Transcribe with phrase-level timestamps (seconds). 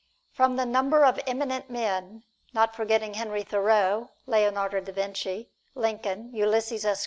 [0.31, 6.83] From the number of eminent men, not forgetting Henry Thoreau, Leonardo da Vinci, Lincoln, Ulysses
[6.83, 6.99] S.